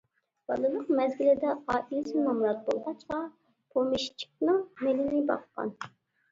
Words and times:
بالىلىق 0.51 0.87
مەزگىلىدە، 0.99 1.51
ئائىلىسى 1.73 2.25
نامرات 2.25 2.65
بولغاچقا، 2.71 3.21
پومېشچىكنىڭ 3.77 4.67
مېلىنى 4.85 5.25
باققان. 5.33 5.75